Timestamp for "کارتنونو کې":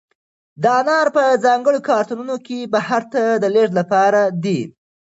1.89-2.69